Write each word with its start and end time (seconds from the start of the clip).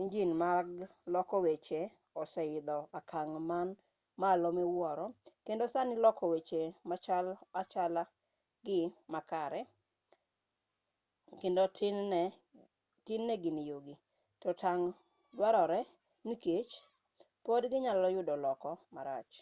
injin 0.00 0.30
mag 0.42 0.66
loko 1.14 1.36
weche 1.46 1.80
oseidho 2.20 2.76
okang' 2.98 3.34
man 3.50 3.68
malo 4.22 4.48
miwuoro 4.56 5.06
kendo 5.46 5.64
sani 5.74 5.94
loko 6.04 6.24
weche 6.32 6.60
machal 6.90 7.26
achala 7.60 8.02
gii 8.66 8.86
makarekendo 9.12 11.64
tin-ne 13.06 13.34
gin 13.42 13.58
yugi 13.70 13.94
to 14.42 14.50
tang' 14.62 14.86
dwarore 15.36 15.80
nikech 16.28 16.70
pod 17.44 17.62
ginyalo 17.72 18.06
yudo 18.16 18.34
loko 18.44 18.68
marach 18.94 19.32